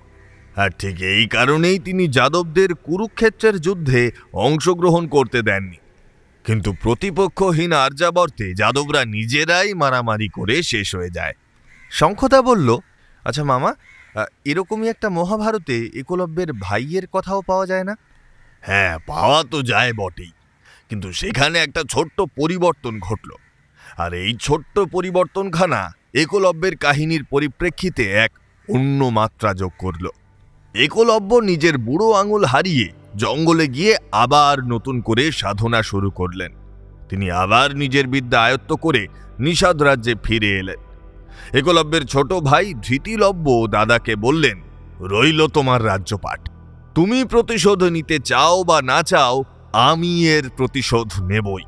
আর 0.56 0.70
ঠিক 0.70 1.02
এই 1.02 1.26
কারণেই 1.26 1.78
তিনি 1.78 2.08
যাদবদের 2.08 2.74
কুরুক্ষেত্রের 2.74 3.60
যুদ্ধে 3.60 4.10
অংশগ্রহণ 4.32 5.08
করতে 5.08 5.42
দেননি। 5.42 5.76
কিন্তু 6.44 6.72
প্রতিপক্ষহীন 6.72 7.72
আর্যাবর্তে 7.72 8.54
যাদবরা 8.54 9.04
নিজেরাই 9.04 9.74
মারামারি 9.74 10.28
করে 10.28 10.62
শেষ 10.62 10.94
হয়ে 10.94 11.10
যায়। 11.10 11.32
শঙ্খদা 11.90 12.42
বলল 12.42 12.78
আচ্ছা 13.24 13.44
মামা 13.44 13.74
এরকমই 14.44 14.88
একটা 14.88 15.08
মহাভারতে 15.08 15.90
একলব্যের 15.94 16.52
ভাইয়ের 16.52 17.06
কথাও 17.06 17.42
পাওয়া 17.42 17.66
যায় 17.66 17.84
না? 17.84 17.96
হ্যাঁ 18.60 18.98
পাওয়া 19.06 19.44
তো 19.50 19.62
যায় 19.62 19.92
বটেই। 19.92 20.30
কিন্তু 20.88 21.12
সেখানে 21.12 21.58
একটা 21.58 21.82
ছোট্ট 21.90 22.20
পরিবর্তন 22.20 22.98
ঘটল। 22.98 23.30
আর 23.96 24.14
এই 24.14 24.36
ছোট্ট 24.40 24.78
পরিবর্তনখানা 24.78 25.92
একলব্যের 26.14 26.76
কাহিনীর 26.76 27.24
পরিপ্রেক্ষিতে 27.24 28.04
এক 28.12 28.30
অন্য 28.68 29.04
মাত্রা 29.04 29.54
যোগ 29.54 29.72
করল। 29.78 30.08
একলব্য 30.74 31.34
নিজের 31.34 31.78
বুড়ো 31.78 32.12
আঙুল 32.12 32.44
হারিয়ে 32.44 32.88
জঙ্গলে 33.16 33.68
গিয়ে 33.68 33.96
আবার 34.12 34.64
নতুন 34.64 35.00
করে 35.00 35.32
সাধনা 35.32 35.82
শুরু 35.82 36.10
করলেন। 36.10 36.52
তিনি 37.08 37.30
আবার 37.30 37.76
নিজের 37.76 38.06
বিদ্যা 38.06 38.42
আয়ত্ত 38.42 38.72
করে 38.72 39.06
নিষাদ 39.38 39.82
রাজ্যে 39.82 40.14
ফিরে 40.24 40.50
এলেন। 40.58 40.80
একলব্যের 41.52 42.04
ছোট 42.04 42.32
ভাই 42.32 42.74
ধৃতিলব্য 42.74 43.66
দাদাকে 43.70 44.16
বললেন, 44.16 44.60
রইল 45.00 45.46
তোমার 45.46 45.84
রাজ্যপাঠ। 45.84 46.48
তুমি 46.94 47.24
প্রতিশোধ 47.24 47.84
নিতে 47.84 48.18
চাও 48.18 48.64
বা 48.64 48.82
না 48.82 49.02
চাও, 49.02 49.44
আমি 49.72 50.28
এর 50.28 50.50
প্রতিশোধ 50.56 51.08
নেবই। 51.22 51.64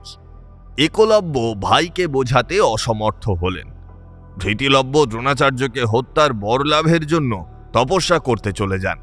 একলব্য 0.79 1.55
ভাইকে 1.61 2.07
বোঝাতে 2.07 2.61
অসমর্থ 2.61 3.29
হলেন। 3.29 3.71
ধৃতিলব্য 4.39 5.07
দ্রোণাচার্যকে 5.07 5.85
হত্যার 5.85 6.33
বরলাভের 6.33 7.07
জন্য 7.07 7.47
তপস্যা 7.73 8.19
করতে 8.19 8.53
চলে 8.53 8.79
যান। 8.79 8.99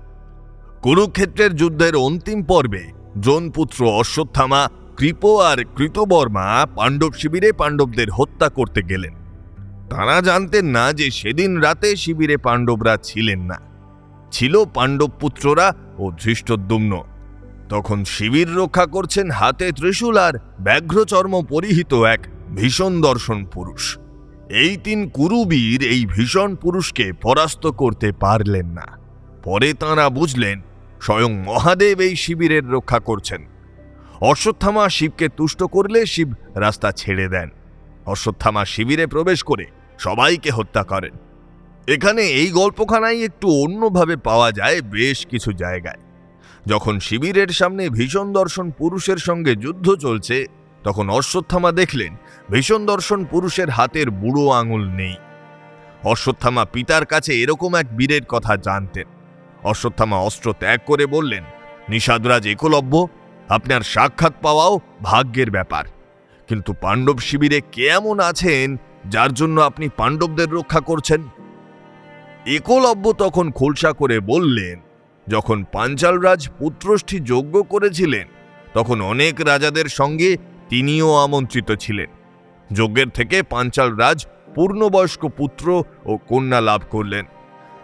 কুরুক্ষেত্রের 0.81 1.55
যুদ্ধের 1.55 1.95
অন্তিম 1.95 2.43
পর্বে 2.43 2.91
দ্রোণপুত্র 3.17 3.89
অশ্বত্থামা, 3.89 4.69
কৃপ 4.97 5.25
আর 5.25 5.57
কৃতবর্মা 5.75 6.67
পাণ্ডব 6.75 7.11
শিবিরে 7.13 7.51
পাণ্ডবদের 7.51 8.11
হত্যা 8.11 8.49
করতে 8.49 8.81
গেলেন। 8.81 9.13
তারা 9.89 10.21
জানতেন 10.21 10.65
না 10.65 10.93
যে 10.93 11.11
সেদিন 11.11 11.57
রাতে 11.57 11.95
শিবিরে 11.95 12.37
পাণ্ডবরা 12.37 12.97
ছিলেন 12.97 13.39
না। 13.39 13.59
ছিল 14.31 14.65
পাণ্ডব 14.65 15.09
পুত্ররা 15.19 15.73
ও 15.97 16.11
ধৃষ্টদ্যুম্ন। 16.11 17.03
তখন 17.71 18.03
শিবির 18.03 18.55
রক্ষা 18.55 18.85
করছেন 18.85 19.31
হাতে 19.31 19.71
ত্রিশূল 19.71 20.17
আর 20.17 20.33
ব্যাঘ্রচর্ম 20.59 21.33
পরিহিত 21.49 21.93
এক 21.93 22.21
ভীষণ 22.55 23.01
দর্শন 23.01 23.45
পুরুষ। 23.45 23.97
এই 24.49 24.77
তিন 24.77 25.09
কুরুবীর 25.09 25.79
এই 25.83 26.05
ভীষণ 26.05 26.55
পুরুষকে 26.55 27.11
পরাস্ত 27.21 27.67
করতে 27.67 28.11
পারলেন 28.11 28.67
না। 28.67 28.87
পরে 29.43 29.73
তাঁরা 29.73 30.09
বুঝলেন, 30.09 30.61
স্বয়ং 31.01 31.31
মহাদেব 31.45 31.99
এই 32.01 32.15
শিবিরের 32.15 32.71
রক্ষা 32.71 32.99
করছেন। 32.99 33.41
অশ্বত্থামা 34.21 34.89
শিবকে 34.89 35.27
তুষ্ট 35.29 35.63
করলে 35.63 36.05
শিব 36.05 36.29
রাস্তা 36.55 36.91
ছেড়ে 36.91 37.27
দেন। 37.27 37.49
অশ্বত্থামা 38.05 38.65
শিবিরে 38.65 39.05
প্রবেশ 39.05 39.43
করে 39.43 39.65
সবাইকে 39.97 40.49
হত্যা 40.49 40.83
করেন। 40.83 41.13
এখানে 41.87 42.21
এই 42.21 42.49
গল্পখানাই 42.51 43.23
একটু 43.23 43.47
অন্যভাবে 43.63 44.15
পাওয়া 44.15 44.51
যায় 44.51 44.81
বেশ 44.81 45.25
কিছু 45.25 45.51
জায়গায়। 45.53 46.10
যখন 46.65 46.99
শিবিরের 46.99 47.47
সামনে 47.47 47.89
ভীষণ 47.89 48.33
দর্শন 48.33 48.71
পুরুষের 48.71 49.17
সঙ্গে 49.17 49.55
যুদ্ধ 49.55 49.95
চলছে, 49.95 50.45
তখন 50.83 51.09
অশ্বত্থামা 51.09 51.71
দেখলেন, 51.71 52.15
ভীষণ 52.51 52.85
দর্শন 52.85 53.25
পুরুষের 53.25 53.69
হাতের 53.69 54.11
বুড়ো 54.11 54.49
আঙুল 54.49 54.89
নেই। 54.89 55.15
অশ্বত্থামা 56.03 56.65
পিতার 56.65 57.05
কাছে 57.05 57.33
এরকম 57.33 57.75
এক 57.75 57.97
বীরের 57.97 58.25
কথা 58.25 58.57
জানতেন। 58.57 59.07
অশ্বত্থামা 59.63 60.17
অস্ত্র 60.17 60.53
ত্যাগ 60.59 60.79
করে 60.85 61.05
বললেন, 61.05 61.43
নিষাদরাজ 61.89 62.47
একলব্য, 62.47 63.07
আপনার 63.49 63.81
সাক্ষাৎ 63.81 64.33
পাওয়াও 64.41 64.79
ভাগ্যের 65.01 65.51
ব্যাপার। 65.51 65.85
কিন্তু 66.47 66.73
পাণ্ডব 66.81 67.19
শিবিরে 67.19 67.61
কে 67.71 67.87
এমন 67.87 68.19
আছেন, 68.19 68.77
যার 69.09 69.33
জন্য 69.33 69.61
আপনি 69.61 69.89
পাণ্ডবদের 69.97 70.49
রক্ষা 70.51 70.79
করছেন? 70.79 71.23
একলব্য 72.45 73.13
তখন 73.13 73.51
খোলসা 73.51 73.93
করে 73.93 74.19
বললেন 74.19 74.79
যখন 75.27 75.63
পাঞ্চালরাজ 75.71 76.49
পুত্রষ্ঠী 76.59 77.19
যজ্ঞ 77.19 77.61
করেছিলেন, 77.61 78.27
তখন 78.73 79.01
অনেক 79.01 79.41
রাজাদের 79.41 79.85
সঙ্গে 79.85 80.37
তিনিও 80.69 81.15
আমন্ত্রিত 81.15 81.71
ছিলেন। 81.71 82.09
যজ্ঞের 82.71 83.09
থেকে 83.09 83.43
পাঞ্চাল 83.43 83.95
রাজ 83.95 84.25
পূর্ণবয়স্ক 84.55 85.25
পুত্র 85.37 85.83
ও 86.05 86.17
কন্যা 86.17 86.61
লাভ 86.61 86.81
করলেন। 86.89 87.25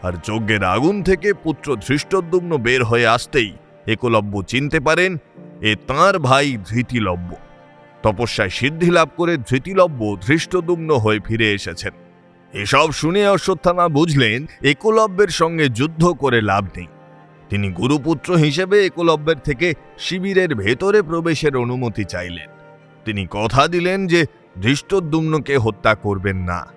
আর 0.04 0.14
যজ্ঞের 0.24 0.64
আগুন 0.64 1.04
থেকে 1.04 1.34
পুত্র 1.34 1.76
ধৃষ্টদ্যুম্ন 1.76 2.58
বের 2.58 2.84
হয়ে 2.84 3.08
আসতেই 3.08 3.54
একলব্য 3.88 4.44
চিনতে 4.44 4.80
পারেন, 4.80 5.18
এ 5.62 5.76
তাঁর 5.88 6.20
ভাই 6.20 6.58
ধৃতিলব্য। 6.70 7.36
তপস্যায় 8.04 8.50
সিদ্ধি 8.50 8.92
লাভ 8.92 9.10
করে 9.18 9.38
ধৃতিলব্য 9.38 10.18
ধৃষ্টদুম্ন 10.28 10.98
হয়ে 10.98 11.20
ফিরে 11.20 11.54
এসেছেন। 11.54 11.92
এসব 12.54 12.92
শুনে 12.92 13.28
অশ্বত্থামা 13.28 13.88
বুঝলেন, 13.88 14.48
একলব্যের 14.64 15.28
সঙ্গে 15.28 15.70
যুদ্ধ 15.70 16.08
করে 16.08 16.42
লাভ 16.42 16.64
নেই। 16.78 16.88
তিনি 17.50 17.68
গুরুপুত্র 17.72 18.36
হিসেবে 18.36 18.86
একলব্যের 18.86 19.40
থেকে 19.40 19.74
শিবিরের 19.98 20.56
ভেতরে 20.56 21.02
প্রবেশের 21.02 21.58
অনুমতি 21.58 22.04
চাইলেন। 22.04 22.50
তিনি 23.06 23.28
কথা 23.32 23.68
দিলেন 23.68 24.08
যে 24.08 24.26
ধৃষ্টদ্যুম্নকে 24.62 25.58
হত্যা 25.58 25.96
করবেন 25.96 26.38
না। 26.38 26.68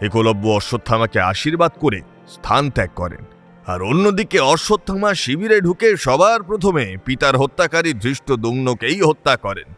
একলব্য 0.00 0.48
অশ্বত্থামাকে 0.48 1.20
আশীর্বাদ 1.20 1.72
করে 1.80 2.00
স্থান 2.28 2.70
ত্যাগ 2.70 2.90
করেন। 2.96 3.24
আর 3.66 3.82
অন্যদিকে 3.82 4.38
অশ্বত্থামা 4.38 5.14
শিবিরে 5.14 5.60
ঢুকে 5.60 5.96
সবার 5.96 6.42
প্রথমে 6.42 6.96
পিতার 7.04 7.36
হত্যাকারী 7.36 7.92
ধৃষ্ট 7.92 8.32
দুম্নকেই 8.32 9.00
হত্যা 9.00 9.36
করেন। 9.36 9.68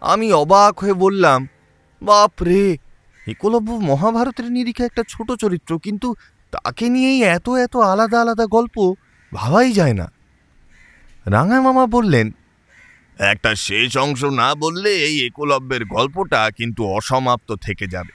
আমি 0.00 0.32
অবাক 0.32 0.80
হয়ে 0.80 0.92
বললাম, 0.92 1.48
বাপ 2.02 2.42
রে, 2.42 2.76
একলব্য 3.26 3.70
মহাভারতের 3.72 4.52
নিরিখে 4.52 4.84
একটা 4.84 5.02
ছোট 5.08 5.32
চরিত্র, 5.32 5.78
কিন্তু 5.78 6.14
তাকে 6.50 6.88
নিয়েই 6.88 7.22
এত 7.22 7.48
এত 7.48 7.76
আলাদা 7.76 8.20
আলাদা 8.20 8.46
গল্প। 8.46 8.94
ভাবাই 9.34 9.72
যায় 9.72 9.94
না। 9.94 10.12
রাঙা 11.26 11.60
মামা 11.60 11.86
বললেন 11.86 12.32
একটা 13.18 13.54
শেষ 13.54 13.96
অংশ 13.96 14.24
না 14.24 14.54
বললে 14.54 14.90
এই 14.90 15.26
একলব্যের 15.26 15.84
গল্পটা 15.84 16.50
কিন্তু 16.50 16.86
অসমাপ্ত 16.86 17.52
থেকে 17.52 17.86
যাবে। 17.86 18.12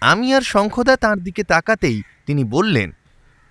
আমি 0.00 0.34
আর 0.34 0.42
শঙ্খদা 0.42 0.96
তার 0.96 1.18
দিকে 1.18 1.44
তাকাতেই 1.44 2.02
তিনি 2.26 2.44
বললেন 2.44 2.92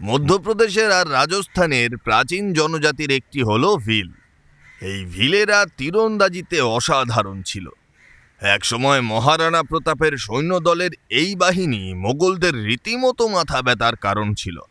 মধ্যপ্রদেশের 0.02 0.92
আর 0.92 1.12
রাজস্থানের 1.12 1.98
প্রাচীন 1.98 2.54
জনজাতির 2.54 3.12
একটি 3.12 3.42
হল 3.42 3.76
ভিল। 3.76 4.10
এই 4.82 5.06
ভিলেরা 5.06 5.66
তীরন্দাজিতে 5.78 6.62
অসাধারণ 6.62 7.42
ছিল। 7.42 7.70
একসময় 8.42 9.02
মহারানা 9.02 9.64
প্রতাপের 9.64 10.18
সৈন্যদলের 10.18 10.92
এই 11.10 11.36
বাহিনী 11.36 11.94
মোগলদের 11.94 12.64
রীতিমতো 12.64 13.28
মাথা 13.28 13.62
ব্যথার 13.62 13.96
কারণ 13.96 14.34
ছিল। 14.34 14.62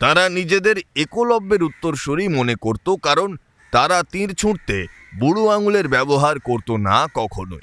তারা 0.00 0.28
নিজেদের 0.28 0.76
একলব্যের 0.96 1.62
উত্তরসূরি 1.62 2.28
মনে 2.28 2.54
করত 2.54 2.94
কারণ 3.02 3.36
তারা 3.72 4.02
তীর 4.02 4.34
ছুঁড়তে 4.34 4.86
বুড়ো 5.18 5.48
আঙুলের 5.48 5.88
ব্যবহার 5.88 6.38
করত 6.38 6.70
না 6.70 7.06
কখনোই। 7.14 7.60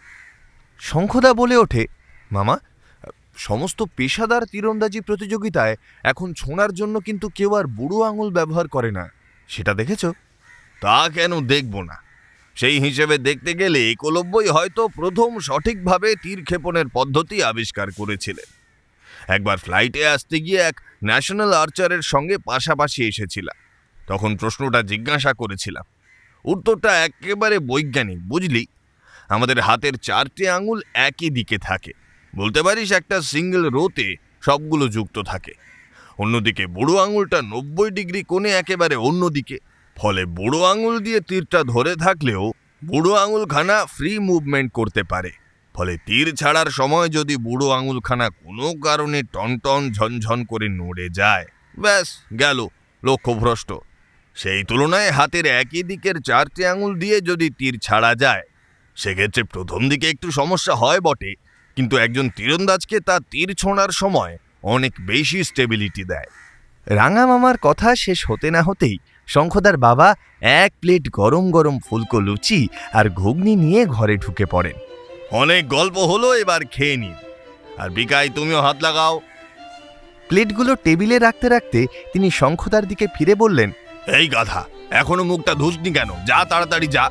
শঙ্খদা 0.80 1.34
বলে 1.34 1.58
ওঠে, 1.58 1.86
মামা, 2.32 2.60
সমস্ত 3.38 3.84
পেশাদার 3.96 4.46
তীরন্দাজি 4.46 5.02
প্রতিযোগিতায় 5.02 5.76
এখন 6.04 6.34
ছোঁড়ার 6.34 6.74
জন্য 6.74 7.00
কিন্তু 7.00 7.30
কেউ 7.30 7.56
আর 7.56 7.66
বুড়ো 7.66 8.02
আঙুল 8.02 8.30
ব্যবহার 8.30 8.68
করে 8.68 8.92
না। 8.92 9.10
সেটা 9.48 9.74
দেখেছ? 9.74 10.06
তা 10.82 11.10
কেন 11.10 11.48
দেখব 11.48 11.82
না? 11.82 11.98
সেই 12.56 12.80
হিসেবে 12.80 13.18
দেখতে 13.18 13.54
গেলে 13.54 13.92
একলব্যই 13.92 14.48
হয়তো 14.48 14.88
প্রথম 14.88 15.40
সঠিকভাবে 15.40 16.16
তীর 16.16 16.44
ক্ষেপণের 16.44 16.88
পদ্ধতি 16.94 17.44
আবিষ্কার 17.44 17.88
করেছিলেন। 17.98 18.57
একবার 19.28 19.58
ফ্লাইটে 19.58 20.08
আসতে 20.08 20.40
গিয়ে 20.40 20.60
এক 20.60 20.82
ন্যাশনাল 21.04 21.54
আর্চারের 21.54 22.02
সঙ্গে 22.02 22.38
পাশাপাশি 22.38 23.08
এসেছিলাম। 23.08 23.58
তখন 24.08 24.38
প্রশ্নটা 24.38 24.82
জিজ্ঞাসা 24.82 25.34
করেছিলাম। 25.34 25.84
উত্তরটা 26.44 27.06
একেবারে 27.06 27.60
বৈজ্ঞানিক, 27.60 28.30
বুঝলি? 28.30 28.66
আমাদের 29.30 29.60
হাতের 29.60 29.98
চারটে 29.98 30.50
আঙুল 30.50 30.82
একই 30.94 31.30
দিকে 31.30 31.58
থাকে। 31.58 31.92
বলতে 32.36 32.64
পারিস 32.64 32.92
একটা 32.92 33.22
সিঙ্গেল 33.22 33.66
রোতে 33.66 34.16
সবগুলো 34.42 34.88
যুক্ত 34.88 35.20
থাকে। 35.20 35.52
অন্যদিকে 36.18 36.68
বুড়ো 36.68 36.98
আঙুলটা 36.98 37.42
নব্বই 37.42 37.92
ডিগ্রি 37.92 38.24
কোণে 38.24 38.50
একেবারে 38.50 38.96
অন্যদিকে। 38.96 39.58
ফলে 39.96 40.26
বুড়ো 40.26 40.64
আঙুল 40.64 41.00
দিয়ে 41.00 41.20
তীরটা 41.20 41.64
ধরে 41.64 41.96
থাকলেও 41.96 42.54
বুড়ো 42.86 43.14
আঙুলখানা 43.14 43.86
ফ্রি 43.86 44.20
মুভমেন্ট 44.20 44.72
করতে 44.72 45.04
পারে। 45.04 45.32
ফলে 45.78 45.94
তীর 46.08 46.28
ছাড়ার 46.36 46.70
সময় 46.80 47.08
যদি 47.18 47.36
বুড়ো 47.46 47.68
আঙুলখানা 47.78 48.28
কোনো 48.42 48.68
কারণে 48.86 49.20
টনটন 49.34 49.82
ঝনঝন 49.98 50.40
করে 50.52 50.68
নড়ে 50.80 51.08
যায়, 51.20 51.46
ব্যাস, 51.80 52.08
গেল 52.42 52.60
লক্ষ্যভ্রষ্ট। 53.04 53.70
সেই 54.36 54.62
তুলনায় 54.70 55.12
হাতের 55.12 55.46
একই 55.62 55.84
দিকের 55.92 56.18
চারটি 56.28 56.62
আঙুল 56.72 56.92
দিয়ে 57.02 57.18
যদি 57.30 57.48
তীর 57.60 57.76
ছাড়া 57.80 58.12
যায়, 58.24 58.44
সেক্ষেত্রে 58.98 59.42
প্রথম 59.54 59.82
দিকে 59.92 60.08
একটু 60.14 60.28
সমস্যা 60.32 60.74
হয় 60.76 61.02
বটে, 61.08 61.32
কিন্তু 61.78 61.96
একজন 62.06 62.26
তীরন্দাজকে 62.38 62.98
তা 63.08 63.16
তীর 63.32 63.50
ছোঁড়ার 63.62 63.92
সময় 64.02 64.34
অনেক 64.74 64.94
বেশি 65.12 65.40
স্টেবিলিটি 65.44 66.04
দেয়। 66.04 66.30
রাঙা 66.88 67.24
মামার 67.32 67.58
কথা 67.68 67.90
শেষ 67.96 68.20
হতে 68.30 68.48
না 68.56 68.62
হতেই 68.62 68.96
শঙ্খদার 69.28 69.78
বাবা 69.78 70.08
এক 70.62 70.72
প্লেট 70.82 71.06
গরম 71.20 71.46
গরম 71.52 71.76
ফুলকো 71.86 72.18
লুচি 72.28 72.60
আর 72.94 73.06
ঘুগনি 73.20 73.54
নিয়ে 73.64 73.82
ঘরে 73.96 74.16
ঢুকে 74.18 74.46
পড়েন। 74.46 74.78
অনেক 75.32 75.68
গল্প 75.68 75.98
হলো 75.98 76.34
এবার 76.34 76.66
খেয়ে 76.72 76.98
নিন। 76.98 77.14
আর 77.78 77.90
বিকাই 77.90 78.30
তুমিও 78.30 78.62
হাত 78.62 78.78
লাগাও। 78.82 79.22
প্লেটগুলো 80.28 80.76
টেবিলে 80.76 81.20
রাখতে 81.20 81.50
রাখতে 81.50 81.86
তিনি 82.14 82.32
শঙ্খদার 82.32 82.88
দিকে 82.88 83.08
ফিরে 83.16 83.36
বললেন 83.36 83.72
এই 84.08 84.28
গাধা 84.28 84.66
এখনও 84.92 85.24
মুখটা 85.24 85.54
ধুসনি 85.54 85.94
কেন? 85.94 86.10
যা 86.26 86.46
তাড়াতাড়ি 86.46 86.88
যা। 86.88 87.10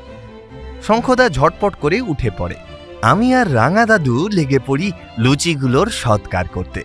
শঙ্খদা 0.82 1.28
ঝটপট 1.28 1.74
করে 1.74 2.00
উঠে 2.00 2.30
পড়ে। 2.38 2.54
আমি 3.02 3.34
আর 3.34 3.54
রাঙা 3.54 3.86
দাদু 3.86 4.28
লেগে 4.28 4.58
পড়ি 4.58 4.92
লুচিগুলোর 5.18 5.90
সৎকার 5.90 6.48
করতে। 6.48 6.82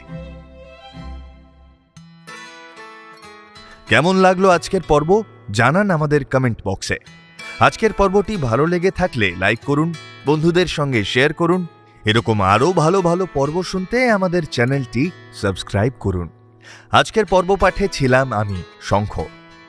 কেমন 3.87 4.15
লাগল 4.15 4.49
আজকের 4.49 4.81
পর্ব? 4.81 5.23
জানান 5.51 5.91
আমাদের 5.91 6.25
কমেন্ট 6.25 6.59
বক্সে 6.65 6.97
আজকের 7.59 7.93
পর্বটি 7.93 8.37
ভালো 8.37 8.67
লেগে 8.67 8.91
থাকলে 8.91 9.35
লাইক 9.39 9.59
করুন 9.59 9.93
বন্ধুদের 10.25 10.67
সঙ্গে 10.67 11.03
শেয়ার 11.03 11.33
করুন। 11.33 11.67
এরকম 12.05 12.41
আরও 12.41 12.73
ভালো 12.73 13.01
ভালো 13.01 13.27
পর্ব 13.33 13.63
শুনতে 13.63 14.09
আমাদের 14.09 14.45
চ্যানেলটি 14.45 15.11
সাবস্ক্রাইব 15.33 15.93
করুন। 15.99 16.29
আজকের 16.91 17.25
পর্ব 17.25 17.55
পাঠে 17.55 17.87
ছিলাম 17.87 18.33
আমি, 18.33 18.63
Shankha. 18.81 19.25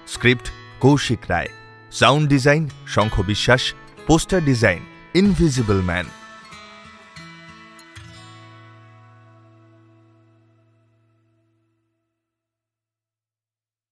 Script 0.07 0.53
Kaushik 0.81 1.19
Roy. 1.29 1.49
Sound 1.93 2.29
design 2.29 2.69
Shankha 2.87 3.21
Biswas. 3.21 3.75
Poster 4.07 4.45
design 4.45 4.81
invisible 5.15 5.81
man. 5.81 6.07